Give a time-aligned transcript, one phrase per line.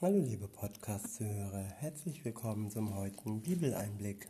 [0.00, 4.28] Hallo liebe Podcast-Zuhörer, herzlich willkommen zum heutigen Bibeleinblick.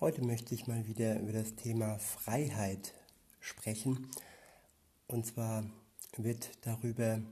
[0.00, 2.92] Heute möchte ich mal wieder über das Thema Freiheit
[3.40, 4.10] sprechen.
[5.06, 5.64] Und zwar
[6.18, 7.22] wird darüber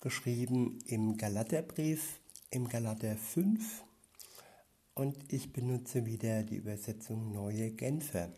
[0.00, 2.20] geschrieben im Galaterbrief,
[2.50, 3.82] im Galater 5
[4.92, 8.28] und ich benutze wieder die Übersetzung Neue Genfer.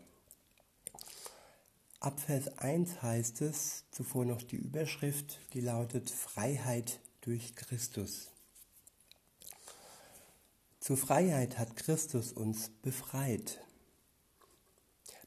[1.99, 8.31] Ab Vers 1 heißt es, zuvor noch die Überschrift, die lautet Freiheit durch Christus.
[10.79, 13.61] Zur Freiheit hat Christus uns befreit.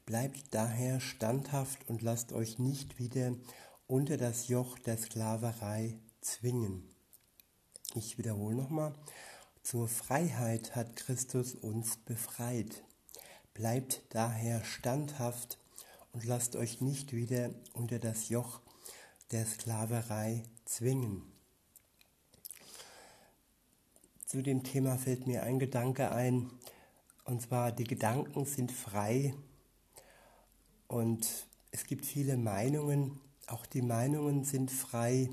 [0.05, 3.35] Bleibt daher standhaft und lasst euch nicht wieder
[3.87, 6.87] unter das Joch der Sklaverei zwingen.
[7.95, 8.93] Ich wiederhole nochmal.
[9.63, 12.83] Zur Freiheit hat Christus uns befreit.
[13.55, 15.57] Bleibt daher standhaft
[16.11, 18.61] und lasst euch nicht wieder unter das Joch
[19.31, 21.36] der Sklaverei zwingen.
[24.27, 26.51] Zu dem Thema fällt mir ein Gedanke ein,
[27.23, 29.33] und zwar die Gedanken sind frei
[30.89, 35.29] und es gibt viele Meinungen, auch die Meinungen sind frei.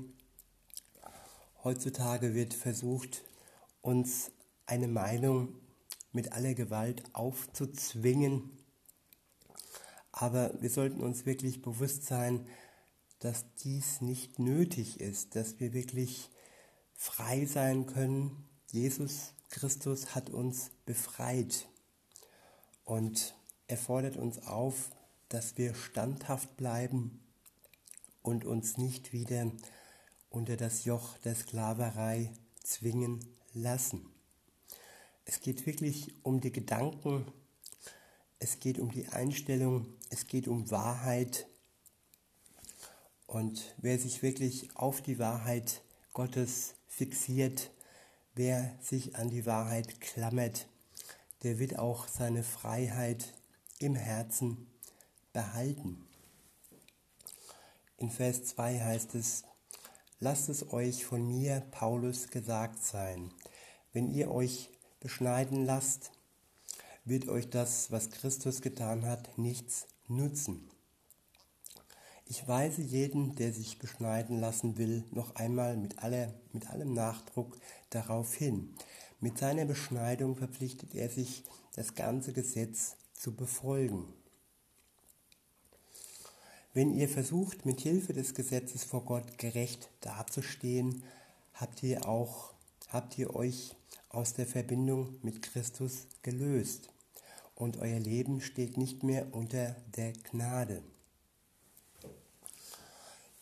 [1.61, 3.25] Heutzutage wird versucht,
[3.81, 4.31] uns
[4.65, 5.55] eine Meinung
[6.13, 8.49] mit aller Gewalt aufzuzwingen.
[10.13, 12.47] Aber wir sollten uns wirklich bewusst sein,
[13.19, 16.29] dass dies nicht nötig ist, dass wir wirklich
[16.93, 21.69] frei sein können Jesus Christus hat uns befreit
[22.83, 23.33] und
[23.67, 24.91] er fordert uns auf,
[25.29, 27.21] dass wir standhaft bleiben
[28.21, 29.49] und uns nicht wieder
[30.29, 34.09] unter das Joch der Sklaverei zwingen lassen.
[35.23, 37.31] Es geht wirklich um die Gedanken,
[38.39, 41.47] es geht um die Einstellung, es geht um Wahrheit.
[43.25, 45.81] Und wer sich wirklich auf die Wahrheit
[46.11, 47.71] Gottes fixiert,
[48.37, 50.67] Wer sich an die Wahrheit klammert,
[51.43, 53.33] der wird auch seine Freiheit
[53.79, 54.67] im Herzen
[55.31, 56.05] behalten.
[57.95, 59.45] In Vers 2 heißt es,
[60.19, 63.31] lasst es euch von mir, Paulus, gesagt sein,
[63.93, 66.11] wenn ihr euch beschneiden lasst,
[67.05, 70.69] wird euch das, was Christus getan hat, nichts nutzen.
[72.27, 77.57] Ich weise jeden, der sich beschneiden lassen will, noch einmal mit, aller, mit allem Nachdruck
[77.89, 78.75] darauf hin.
[79.19, 81.43] Mit seiner Beschneidung verpflichtet er sich,
[81.75, 84.05] das ganze Gesetz zu befolgen.
[86.73, 91.03] Wenn ihr versucht, mit Hilfe des Gesetzes vor Gott gerecht dazustehen,
[91.53, 92.55] habt ihr auch
[92.89, 93.75] habt ihr euch
[94.09, 96.89] aus der Verbindung mit Christus gelöst
[97.55, 100.81] und euer Leben steht nicht mehr unter der Gnade.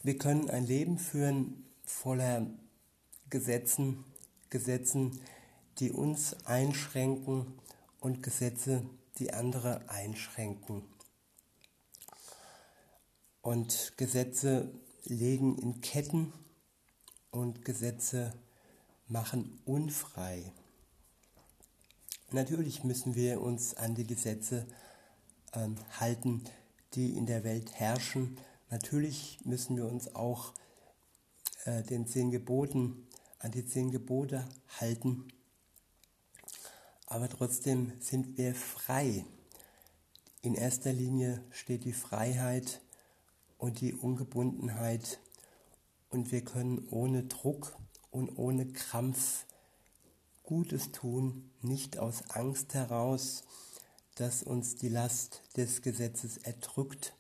[0.06, 2.46] Wir können ein Leben führen voller
[3.30, 4.04] Gesetzen,
[4.50, 5.22] Gesetzen,
[5.80, 7.58] die uns einschränken
[8.02, 8.84] und Gesetze,
[9.18, 10.84] die andere einschränken.
[13.42, 14.74] Und Gesetze
[15.06, 16.34] legen in Ketten
[17.32, 18.34] und Gesetze
[19.08, 20.52] machen unfrei.
[22.32, 24.68] Natürlich müssen wir uns an die Gesetze
[25.54, 26.44] äh, halten,
[26.94, 28.38] die in der Welt herrschen,
[28.74, 30.52] Natürlich müssen wir uns auch
[31.66, 33.08] äh, den zehn Geboten,
[33.38, 35.28] an die zehn Gebote halten,
[37.06, 39.28] aber trotzdem sind wir frei.
[40.42, 42.82] In erster Linie steht die Freiheit
[43.60, 45.20] und die Ungebundenheit.
[46.10, 47.78] Und wir können ohne Druck
[48.10, 49.46] und ohne Krampf
[50.42, 53.44] Gutes tun, nicht aus Angst heraus,
[54.16, 57.14] dass uns die Last des Gesetzes erdrückt,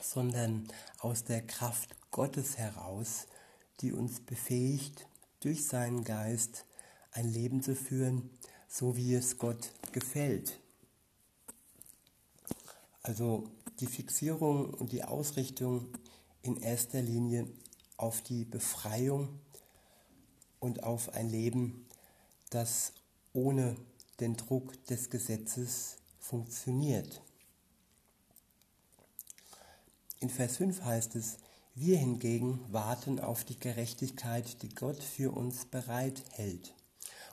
[0.00, 0.68] sondern
[0.98, 3.26] aus der Kraft Gottes heraus,
[3.80, 5.06] die uns befähigt,
[5.40, 6.64] durch seinen Geist
[7.12, 8.30] ein Leben zu führen,
[8.68, 10.58] so wie es Gott gefällt.
[13.02, 13.50] Also
[13.80, 15.88] die Fixierung und die Ausrichtung
[16.42, 17.46] in erster Linie
[17.96, 19.40] auf die Befreiung
[20.60, 21.86] und auf ein Leben,
[22.50, 22.92] das
[23.32, 23.76] ohne
[24.20, 27.20] den Druck des Gesetzes funktioniert.
[30.24, 31.36] In Vers 5 heißt es,
[31.74, 36.72] wir hingegen warten auf die Gerechtigkeit, die Gott für uns bereit hält.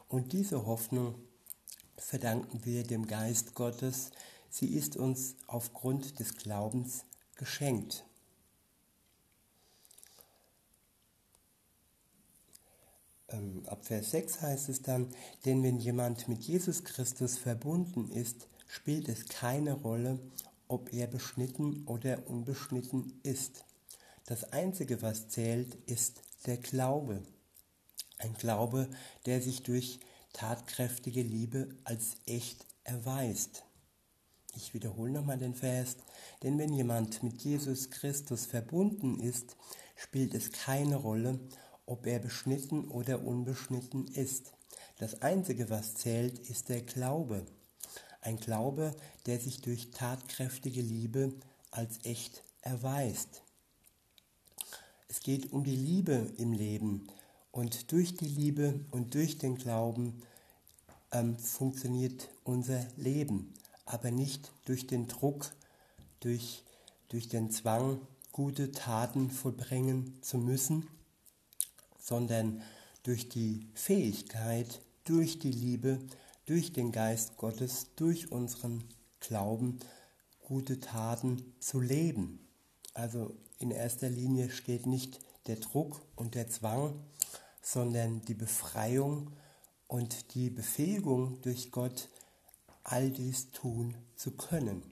[0.10, 1.16] Und diese Hoffnung
[1.96, 4.12] verdanken wir dem Geist Gottes.
[4.50, 7.06] Sie ist uns aufgrund des Glaubens
[7.38, 8.04] geschenkt.
[13.30, 15.08] Ähm, ab Vers 6 heißt es dann,
[15.46, 20.20] denn wenn jemand mit Jesus Christus verbunden ist, spielt es keine Rolle,
[20.72, 23.66] ob er beschnitten oder unbeschnitten ist.
[24.26, 27.22] Das Einzige, was zählt, ist der Glaube.
[28.20, 28.90] Ein Glaube,
[29.26, 30.00] der sich durch
[30.32, 33.66] tatkräftige Liebe als echt erweist.
[34.56, 35.98] Ich wiederhole nochmal den Vers,
[36.42, 39.58] denn wenn jemand mit Jesus Christus verbunden ist,
[39.98, 41.38] spielt es keine Rolle,
[41.86, 44.54] ob er beschnitten oder unbeschnitten ist.
[45.00, 47.46] Das Einzige, was zählt, ist der Glaube.
[48.22, 48.96] Ein Glaube,
[49.26, 51.34] der sich durch tatkräftige Liebe
[51.72, 53.42] als echt erweist.
[55.08, 57.08] Es geht um die Liebe im Leben
[57.52, 60.22] und durch die Liebe und durch den Glauben
[61.12, 63.54] ähm, funktioniert unser Leben,
[63.86, 65.52] aber nicht durch den Druck,
[66.20, 66.64] durch,
[67.10, 68.00] durch den Zwang,
[68.32, 70.88] gute Taten vollbringen zu müssen,
[72.00, 72.62] sondern
[73.04, 76.00] durch die Fähigkeit, durch die Liebe,
[76.46, 78.84] durch den Geist Gottes, durch unseren
[79.20, 79.80] Glauben
[80.42, 82.46] gute Taten zu leben.
[82.94, 87.00] Also in erster Linie steht nicht der Druck und der Zwang,
[87.62, 89.32] sondern die Befreiung
[89.88, 92.10] und die Befähigung durch Gott,
[92.84, 94.84] all dies tun zu können.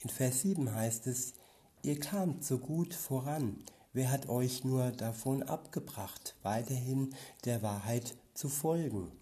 [0.00, 1.34] In Vers 7 heißt es,
[1.82, 7.14] ihr kamt so gut voran, wer hat euch nur davon abgebracht, weiterhin
[7.44, 9.12] der Wahrheit zu folgen?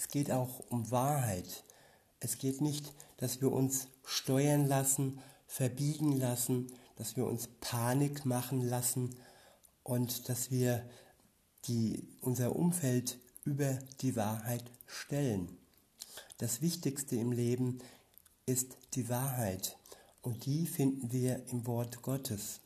[0.00, 1.62] Es geht auch um Wahrheit.
[2.20, 8.62] Es geht nicht, dass wir uns steuern lassen, verbiegen lassen, dass wir uns Panik machen
[8.62, 9.14] lassen
[9.82, 10.88] und dass wir
[11.66, 15.58] die, unser Umfeld über die Wahrheit stellen.
[16.38, 17.80] Das Wichtigste im Leben
[18.46, 19.76] ist die Wahrheit
[20.22, 22.60] und die finden wir im Wort Gottes.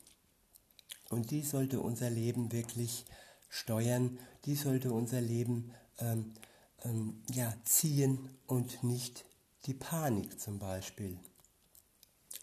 [1.09, 3.03] Und die sollte unser Leben wirklich
[3.49, 6.33] steuern, die sollte unser Leben ähm,
[6.83, 9.25] ähm, ja, ziehen und nicht
[9.65, 11.17] die Panik zum Beispiel.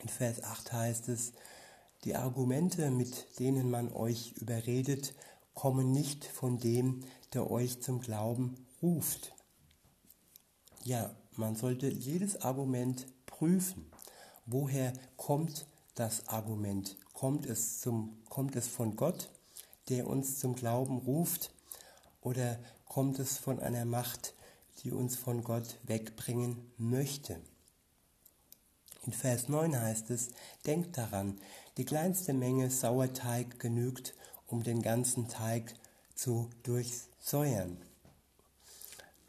[0.00, 1.32] In Vers 8 heißt es,
[2.05, 5.14] die Argumente, mit denen man euch überredet,
[5.55, 9.32] kommen nicht von dem, der euch zum Glauben ruft.
[10.85, 13.87] Ja, man sollte jedes Argument prüfen.
[14.46, 16.96] Woher kommt das Argument?
[17.12, 19.31] Kommt es, zum, kommt es von Gott,
[19.88, 21.52] der uns zum Glauben ruft,
[22.23, 24.35] oder kommt es von einer Macht,
[24.83, 27.39] die uns von Gott wegbringen möchte?
[29.05, 30.31] In Vers 9 heißt es,
[30.65, 31.41] denkt daran,
[31.77, 34.15] die kleinste Menge Sauerteig genügt,
[34.47, 35.75] um den ganzen Teig
[36.15, 37.79] zu durchsäuern.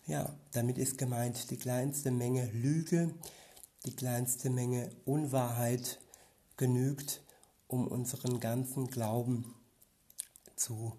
[0.06, 3.14] Ja, damit ist gemeint die kleinste Menge Lüge,
[3.86, 6.00] die kleinste Menge Unwahrheit
[6.58, 7.22] genügt,
[7.68, 9.56] um unseren ganzen Glauben
[10.56, 10.98] zu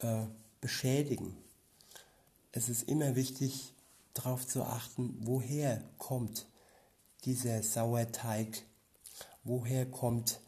[0.00, 0.26] äh,
[0.62, 1.36] beschädigen.
[2.52, 3.74] Es ist immer wichtig,
[4.14, 6.46] darauf zu achten, woher kommt
[7.24, 8.62] dieser Sauerteig,
[9.44, 10.40] woher kommt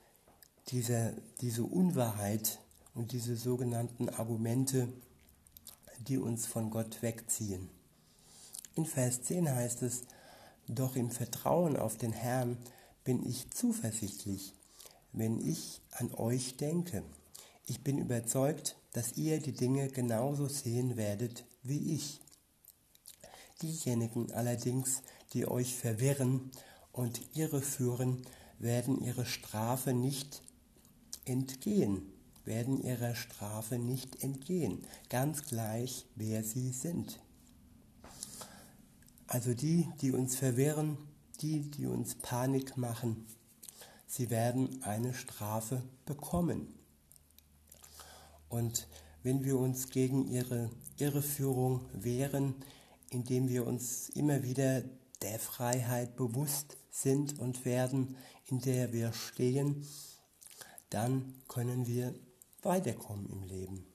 [0.68, 2.60] diese, diese Unwahrheit
[2.94, 4.88] und diese sogenannten Argumente,
[5.98, 7.68] die uns von Gott wegziehen.
[8.76, 10.04] In Vers 10 heißt es,
[10.66, 12.56] doch im Vertrauen auf den Herrn
[13.02, 14.54] bin ich zuversichtlich,
[15.12, 17.02] wenn ich an euch denke.
[17.66, 22.20] Ich bin überzeugt, dass ihr die Dinge genauso sehen werdet wie ich.
[23.60, 25.02] Diejenigen allerdings,
[25.32, 26.50] die euch verwirren
[26.92, 28.22] und irreführen,
[28.58, 30.42] werden ihre Strafe nicht
[31.24, 32.02] entgehen,
[32.44, 37.18] werden ihrer Strafe nicht entgehen, ganz gleich, wer sie sind.
[39.26, 40.98] Also die, die uns verwirren,
[41.40, 43.26] die, die uns Panik machen,
[44.06, 46.83] sie werden eine Strafe bekommen.
[48.54, 48.86] Und
[49.24, 52.54] wenn wir uns gegen ihre Irreführung wehren,
[53.10, 54.84] indem wir uns immer wieder
[55.22, 59.84] der Freiheit bewusst sind und werden, in der wir stehen,
[60.88, 62.14] dann können wir
[62.62, 63.86] weiterkommen im Leben.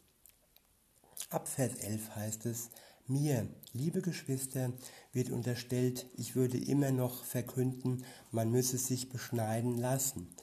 [1.30, 2.70] Ab Vers 11 heißt es,
[3.08, 4.74] mir, liebe Geschwister,
[5.14, 10.36] wird unterstellt, ich würde immer noch verkünden, man müsse sich beschneiden lassen.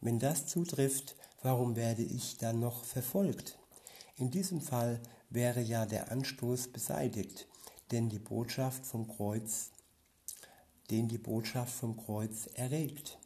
[0.00, 3.58] Wenn das zutrifft, warum werde ich dann noch verfolgt?
[4.16, 7.48] In diesem Fall wäre ja der Anstoß beseitigt,
[7.90, 9.70] denn die Botschaft vom Kreuz,
[10.90, 13.18] den die Botschaft vom Kreuz erregt.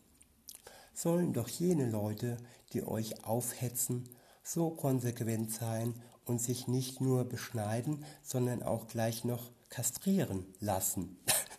[0.95, 2.39] Sollen doch jene Leute,
[2.73, 4.09] die euch aufhetzen,
[4.43, 11.19] so konsequent sein und sich nicht nur beschneiden, sondern auch gleich noch kastrieren lassen.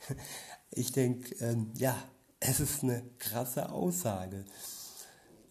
[0.72, 1.96] ich denke, ähm, ja,
[2.40, 4.46] es ist eine krasse Aussage.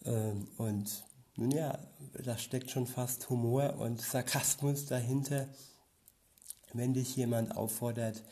[0.03, 1.05] Ähm, und
[1.39, 1.79] nun ja,
[2.23, 5.47] da steckt schon fast Humor und Sarkasmus dahinter,
[6.73, 8.23] wenn dich jemand auffordert,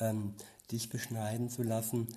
[0.00, 0.34] ähm,
[0.70, 2.08] dich beschneiden zu lassen,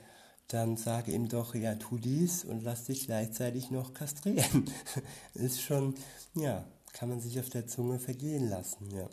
[0.48, 4.72] dann sage ihm doch, ja, tu dies und lass dich gleichzeitig noch kastrieren.
[5.34, 5.96] ist schon,
[6.34, 8.90] ja, kann man sich auf der Zunge vergehen lassen.
[8.96, 9.10] Ja.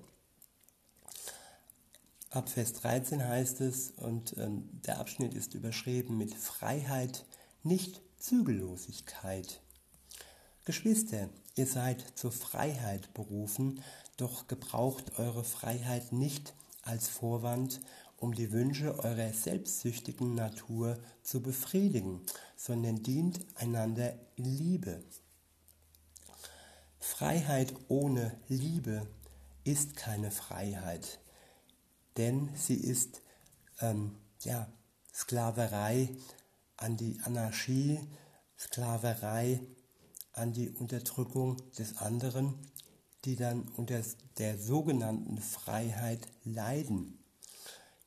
[2.30, 7.26] Ab Vers 13 heißt es, und ähm, der Abschnitt ist überschrieben mit Freiheit,
[7.64, 9.60] nicht Zügellosigkeit.
[10.64, 13.83] Geschwister, ihr seid zur Freiheit berufen,
[14.16, 17.80] doch gebraucht eure Freiheit nicht als Vorwand,
[18.16, 22.23] um die Wünsche eurer selbstsüchtigen Natur zu befriedigen,
[22.56, 25.04] sondern dient einander in Liebe.
[26.99, 29.06] Freiheit ohne Liebe
[29.64, 31.21] ist keine Freiheit,
[32.16, 33.21] denn sie ist
[33.80, 34.66] ähm, ja,
[35.12, 36.09] Sklaverei
[36.78, 38.00] an die Anarchie,
[38.59, 39.61] Sklaverei
[40.34, 42.54] an die Unterdrückung des anderen,
[43.24, 44.02] die dann unter
[44.38, 47.18] der sogenannten Freiheit leiden.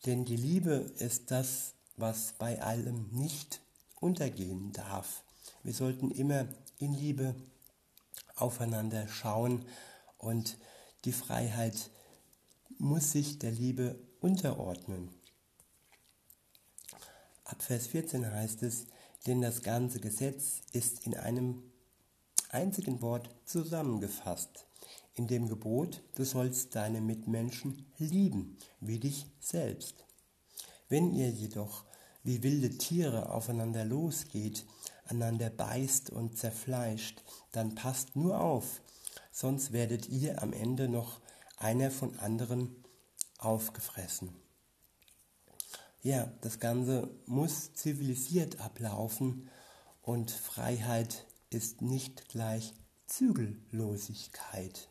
[0.05, 3.62] Denn die Liebe ist das, was bei allem nicht
[4.00, 5.24] untergehen darf.
[5.63, 7.36] Wir sollten immer in Liebe
[8.36, 9.65] aufeinander schauen
[10.17, 10.57] und
[11.05, 11.89] die Freiheit
[12.77, 15.10] muss sich der Liebe unterordnen.
[17.43, 18.86] Ab Vers 14 heißt es,
[19.25, 21.63] denn das ganze Gesetz ist in einem
[22.50, 24.66] einzigen Wort zusammengefasst.
[25.16, 30.06] In dem Gebot, du sollst deine Mitmenschen lieben, wie dich selbst.
[30.89, 31.86] Wenn ihr jedoch
[32.24, 34.66] wie wilde Tiere aufeinander losgeht,
[35.06, 38.82] einander beißt und zerfleischt, dann passt nur auf,
[39.32, 41.22] sonst werdet ihr am Ende noch
[41.58, 42.84] einer von anderen
[43.38, 44.30] aufgefressen.
[46.01, 49.50] Ja, das Ganze muss zivilisiert ablaufen
[50.01, 52.74] und Freiheit ist nicht gleich
[53.06, 54.89] Zügellosigkeit.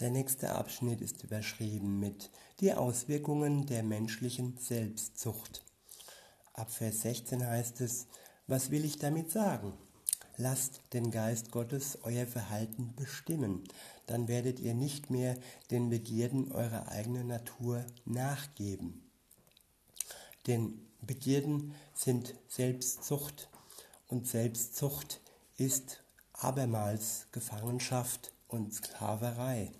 [0.00, 2.30] Der nächste Abschnitt ist überschrieben mit
[2.60, 5.64] die Auswirkungen der menschlichen Selbstzucht.
[6.52, 8.06] Ab Vers 16 heißt es,
[8.46, 9.74] was will ich damit sagen?
[10.36, 13.64] Lasst den Geist Gottes euer Verhalten bestimmen,
[14.06, 15.36] dann werdet ihr nicht mehr
[15.72, 19.02] den Begierden eurer eigenen Natur nachgeben.
[20.46, 23.48] Denn Begierden sind Selbstzucht
[24.08, 25.20] und Selbstzucht
[25.56, 29.70] ist abermals Gefangenschaft und Sklaverei.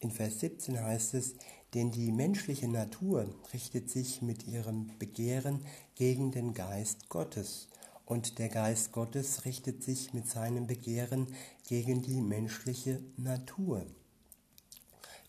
[0.00, 1.34] In Vers 17 heißt es,
[1.74, 5.64] denn die menschliche Natur richtet sich mit ihrem Begehren
[5.94, 7.68] gegen den Geist Gottes
[8.04, 11.28] und der Geist Gottes richtet sich mit seinem Begehren
[11.66, 13.86] gegen die menschliche Natur.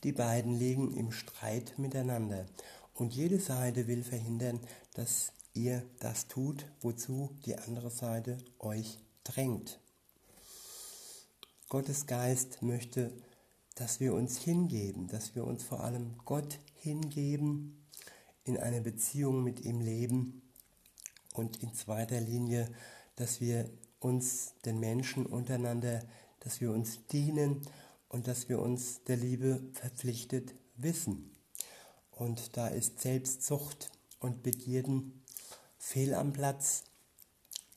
[0.04, 2.46] Die beiden liegen im Streit miteinander
[2.94, 4.60] und jede Seite will verhindern,
[4.96, 9.80] dass ihr das tut, wozu die andere Seite euch drängt.
[11.70, 13.12] Gottes Geist möchte,
[13.76, 17.84] dass wir uns hingeben, dass wir uns vor allem Gott hingeben,
[18.44, 20.42] in einer Beziehung mit ihm leben
[21.34, 22.70] und in zweiter Linie,
[23.16, 23.70] dass wir
[24.00, 26.04] uns den Menschen untereinander,
[26.42, 27.62] dass wir uns dienen
[28.10, 31.32] und dass wir uns der Liebe verpflichtet wissen.
[32.12, 35.23] Und da ist Selbstzucht und Begierden
[35.84, 36.86] fehl am Platz.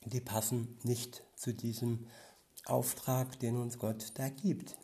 [0.05, 2.07] Die passen nicht zu diesem
[2.65, 4.77] Auftrag, den uns Gott da gibt.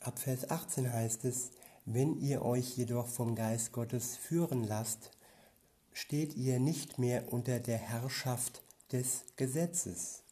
[0.00, 1.52] Ab Vers 18 heißt es,
[1.84, 5.12] wenn ihr euch jedoch vom Geist Gottes führen lasst,
[5.92, 10.24] steht ihr nicht mehr unter der Herrschaft des Gesetzes.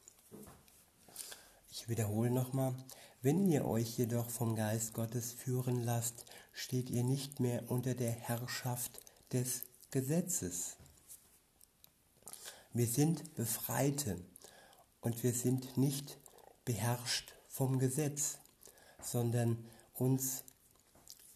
[1.70, 2.74] Ich wiederhole nochmal,
[3.22, 8.12] wenn ihr euch jedoch vom Geist Gottes führen lasst, steht ihr nicht mehr unter der
[8.12, 9.00] Herrschaft
[9.32, 10.76] des Gesetzes.
[12.76, 14.20] Wir sind Befreite
[15.00, 16.18] und wir sind nicht
[16.64, 18.38] beherrscht vom Gesetz,
[19.00, 19.64] sondern
[19.94, 20.42] uns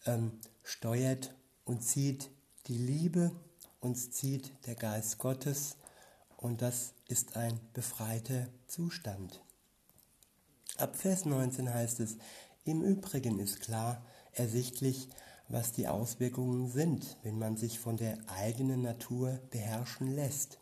[0.05, 0.33] ähm,
[0.65, 2.29] steuert und zieht
[2.67, 3.31] die Liebe,
[3.79, 5.77] uns zieht der Geist Gottes
[6.35, 9.41] und das ist ein befreiter Zustand.
[10.75, 12.17] Ab Vers 19 heißt es,
[12.65, 15.07] im Übrigen ist klar ersichtlich,
[15.47, 20.58] was die Auswirkungen sind, wenn man sich von der eigenen Natur beherrschen lässt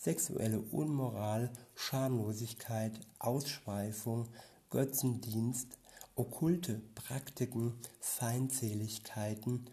[0.00, 4.28] sexuelle Unmoral, Schamlosigkeit, Ausschweifung,
[4.70, 5.68] Götzendienst,
[6.16, 9.68] okkulte Praktiken, Feindseligkeiten,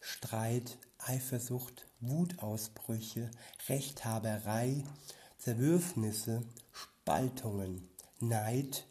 [0.00, 3.30] Streit, Eifersucht, Wutausbrüche,
[3.68, 4.84] Rechthaberei,
[5.38, 7.88] Zerwürfnisse, Spaltungen,
[8.20, 8.86] Neid,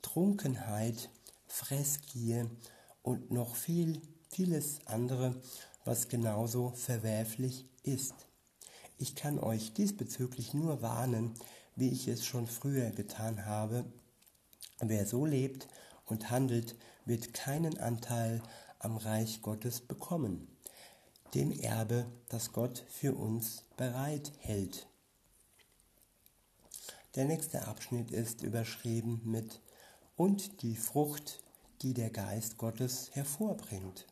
[0.00, 1.10] Trunkenheit,
[1.46, 2.50] Fressgier
[3.02, 5.42] und noch viel, vieles andere,
[5.84, 8.14] was genauso verwerflich ist.
[9.02, 11.34] Ich kann euch diesbezüglich nur warnen,
[11.74, 13.84] wie ich es schon früher getan habe.
[14.78, 15.66] Wer so lebt
[16.06, 18.40] und handelt, wird keinen Anteil
[18.78, 20.46] am Reich Gottes bekommen,
[21.34, 24.86] dem Erbe, das Gott für uns bereit hält.
[27.16, 29.60] Der nächste Abschnitt ist überschrieben mit
[30.14, 31.42] und die Frucht,
[31.82, 34.06] die der Geist Gottes hervorbringt.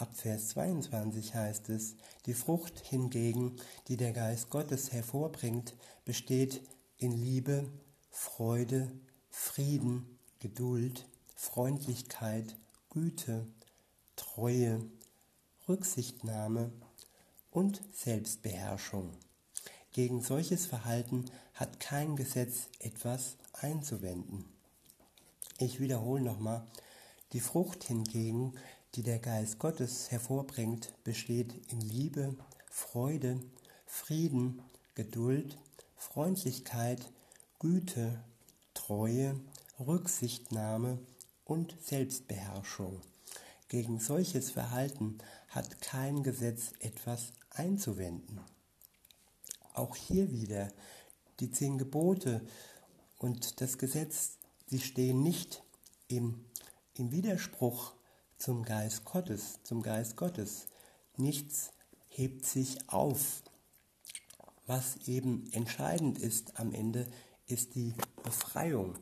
[0.00, 5.76] Ab Vers 22 heißt es, die Frucht hingegen, die der Geist Gottes hervorbringt,
[6.06, 6.62] besteht
[6.96, 7.68] in Liebe,
[8.10, 8.90] Freude,
[9.28, 12.56] Frieden, Geduld, Freundlichkeit,
[12.88, 13.46] Güte,
[14.16, 14.86] Treue,
[15.68, 16.72] Rücksichtnahme
[17.50, 19.10] und Selbstbeherrschung.
[19.92, 24.46] Gegen solches Verhalten hat kein Gesetz etwas einzuwenden.
[25.58, 26.66] Ich wiederhole nochmal,
[27.34, 28.54] die Frucht hingegen,
[28.94, 32.34] die der Geist Gottes hervorbringt, besteht in Liebe,
[32.70, 33.40] Freude,
[33.86, 34.62] Frieden,
[34.94, 35.56] Geduld,
[35.96, 37.12] Freundlichkeit,
[37.58, 38.24] Güte,
[38.74, 39.38] Treue,
[39.78, 40.98] Rücksichtnahme
[41.44, 43.00] und Selbstbeherrschung.
[43.68, 45.18] Gegen solches Verhalten
[45.48, 48.40] hat kein Gesetz etwas einzuwenden.
[49.74, 50.72] Auch hier wieder
[51.38, 52.40] die zehn Gebote
[53.18, 55.62] und das Gesetz, sie stehen nicht
[56.08, 56.44] im,
[56.94, 57.92] im Widerspruch
[58.40, 60.66] zum Geist Gottes, zum Geist Gottes.
[61.16, 61.72] Nichts
[62.08, 63.42] hebt sich auf.
[64.66, 67.06] Was eben entscheidend ist am Ende,
[67.46, 68.98] ist die Befreiung.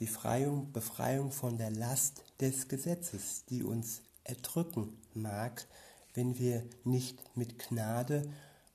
[0.00, 5.66] Die Befreiung, Befreiung von der Last des Gesetzes, die uns erdrücken mag,
[6.14, 8.28] wenn wir nicht mit Gnade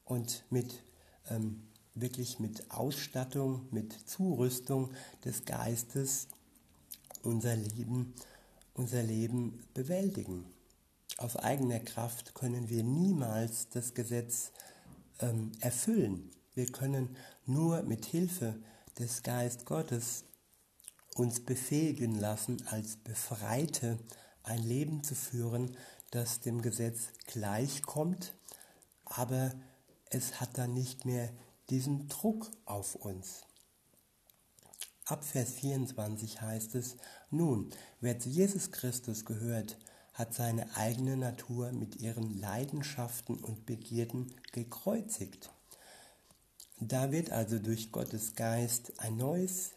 [0.06, 0.84] und mit
[1.30, 4.94] ähm, wirklich mit Ausstattung, mit Zurüstung
[5.26, 6.28] des Geistes
[7.24, 8.14] unser Leben
[8.78, 10.46] unser Leben bewältigen.
[11.18, 14.52] Aus eigener Kraft können wir niemals das Gesetz
[15.20, 16.32] ähm, erfüllen.
[16.54, 18.56] Wir können nur mit Hilfe
[19.00, 20.26] des Geist Gottes
[21.16, 23.98] uns befähigen lassen, als Befreite
[24.44, 25.76] ein Leben zu führen,
[26.12, 28.36] das dem Gesetz gleichkommt,
[29.06, 29.54] aber
[30.10, 31.34] es hat dann nicht mehr
[31.70, 33.47] diesen Druck auf uns.
[35.08, 36.98] Ab Vers 24 heißt es,
[37.32, 37.70] nun,
[38.02, 39.78] wer zu Jesus Christus gehört,
[40.12, 45.50] hat seine eigene Natur mit ihren Leidenschaften und Begierden gekreuzigt.
[46.82, 49.72] Da wird also durch Gottes Geist ein neues,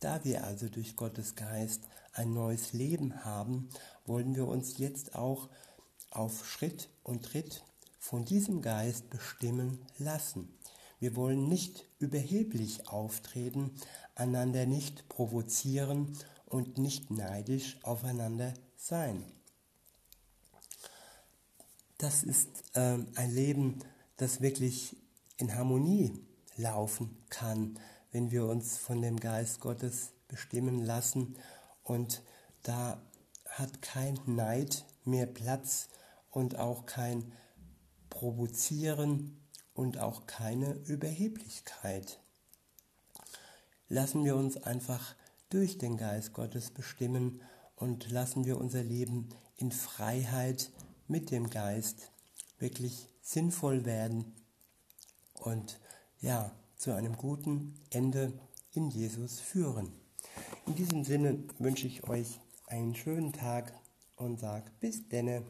[0.00, 3.68] da wir also durch Gottes Geist ein neues Leben haben,
[4.06, 5.50] wollen wir uns jetzt auch
[6.10, 7.62] auf Schritt und Tritt
[8.00, 10.48] von diesem Geist bestimmen lassen.
[11.00, 13.72] Wir wollen nicht überheblich auftreten,
[14.14, 19.24] einander nicht provozieren und nicht neidisch aufeinander sein.
[21.98, 23.78] Das ist äh, ein Leben,
[24.16, 24.96] das wirklich
[25.36, 26.12] in Harmonie
[26.56, 27.78] laufen kann,
[28.12, 31.36] wenn wir uns von dem Geist Gottes bestimmen lassen
[31.82, 32.22] und
[32.62, 33.00] da
[33.46, 35.88] hat kein Neid mehr Platz
[36.30, 37.32] und auch kein
[38.10, 39.43] Provozieren
[39.74, 42.20] und auch keine Überheblichkeit.
[43.88, 45.14] Lassen wir uns einfach
[45.50, 47.42] durch den Geist Gottes bestimmen
[47.76, 50.70] und lassen wir unser Leben in Freiheit
[51.06, 52.10] mit dem Geist
[52.58, 54.32] wirklich sinnvoll werden
[55.34, 55.78] und
[56.20, 58.32] ja, zu einem guten Ende
[58.72, 59.92] in Jesus führen.
[60.66, 63.72] In diesem Sinne wünsche ich euch einen schönen Tag
[64.16, 65.44] und sage bis denne.